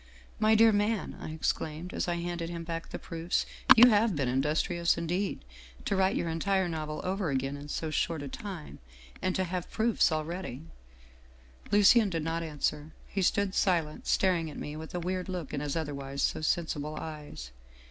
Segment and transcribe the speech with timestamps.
[0.49, 3.45] "'My dear man/ I exclaimed, as I handed him back the proofs.'
[3.77, 5.45] You have been industrious indeed,
[5.85, 8.79] to write your entire novel over again in so short a time
[9.21, 10.63] and to have proofs already
[11.71, 12.93] '"Lucien did not answer.
[13.05, 16.95] He stood silent, staring at me with a weird look in his otherwise so sensible
[16.95, 17.51] eyes.